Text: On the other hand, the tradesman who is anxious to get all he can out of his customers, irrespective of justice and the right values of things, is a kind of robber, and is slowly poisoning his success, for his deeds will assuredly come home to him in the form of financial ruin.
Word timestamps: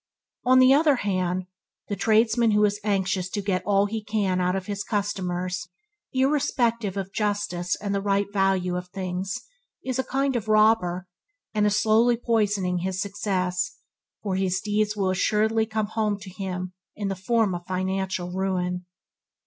On 0.45 0.57
the 0.57 0.73
other 0.73 0.95
hand, 0.95 1.45
the 1.87 1.95
tradesman 1.95 2.49
who 2.53 2.65
is 2.65 2.79
anxious 2.83 3.29
to 3.29 3.39
get 3.39 3.61
all 3.67 3.85
he 3.85 4.03
can 4.03 4.41
out 4.41 4.55
of 4.55 4.65
his 4.65 4.83
customers, 4.83 5.67
irrespective 6.11 6.97
of 6.97 7.13
justice 7.13 7.75
and 7.79 7.93
the 7.93 8.01
right 8.01 8.25
values 8.33 8.75
of 8.77 8.87
things, 8.87 9.41
is 9.85 9.99
a 9.99 10.03
kind 10.03 10.35
of 10.35 10.47
robber, 10.47 11.07
and 11.53 11.67
is 11.67 11.79
slowly 11.79 12.17
poisoning 12.17 12.79
his 12.79 12.99
success, 12.99 13.77
for 14.23 14.35
his 14.35 14.59
deeds 14.59 14.97
will 14.97 15.11
assuredly 15.11 15.67
come 15.67 15.85
home 15.85 16.17
to 16.17 16.31
him 16.31 16.73
in 16.95 17.09
the 17.09 17.15
form 17.15 17.53
of 17.53 17.67
financial 17.67 18.31
ruin. 18.31 18.87